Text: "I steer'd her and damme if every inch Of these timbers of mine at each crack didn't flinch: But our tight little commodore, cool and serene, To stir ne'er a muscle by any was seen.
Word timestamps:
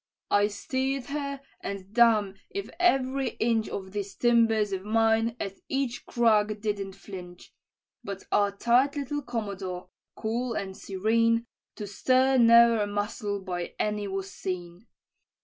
"I 0.31 0.47
steer'd 0.47 1.11
her 1.11 1.41
and 1.61 1.93
damme 1.93 2.33
if 2.49 2.71
every 2.79 3.35
inch 3.39 3.69
Of 3.69 3.91
these 3.91 4.15
timbers 4.15 4.71
of 4.73 4.83
mine 4.83 5.35
at 5.39 5.59
each 5.69 6.07
crack 6.07 6.59
didn't 6.59 6.93
flinch: 6.93 7.53
But 8.03 8.23
our 8.31 8.51
tight 8.51 8.95
little 8.95 9.21
commodore, 9.21 9.89
cool 10.15 10.53
and 10.55 10.75
serene, 10.75 11.45
To 11.75 11.85
stir 11.85 12.39
ne'er 12.39 12.81
a 12.81 12.87
muscle 12.87 13.41
by 13.43 13.75
any 13.77 14.07
was 14.07 14.31
seen. 14.33 14.87